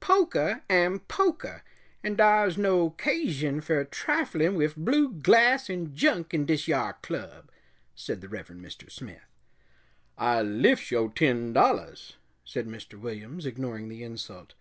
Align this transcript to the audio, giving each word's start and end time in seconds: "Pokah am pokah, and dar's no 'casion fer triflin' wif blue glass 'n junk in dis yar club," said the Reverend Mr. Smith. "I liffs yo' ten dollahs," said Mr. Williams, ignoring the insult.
"Pokah 0.00 0.60
am 0.68 0.98
pokah, 1.00 1.62
and 2.04 2.18
dar's 2.18 2.58
no 2.58 2.90
'casion 2.90 3.62
fer 3.62 3.86
triflin' 3.86 4.54
wif 4.54 4.76
blue 4.76 5.10
glass 5.14 5.70
'n 5.70 5.94
junk 5.94 6.34
in 6.34 6.44
dis 6.44 6.68
yar 6.68 6.98
club," 7.00 7.50
said 7.94 8.20
the 8.20 8.28
Reverend 8.28 8.62
Mr. 8.62 8.92
Smith. 8.92 9.24
"I 10.18 10.42
liffs 10.42 10.90
yo' 10.90 11.08
ten 11.08 11.54
dollahs," 11.54 12.16
said 12.44 12.66
Mr. 12.68 13.00
Williams, 13.00 13.46
ignoring 13.46 13.88
the 13.88 14.02
insult. 14.02 14.52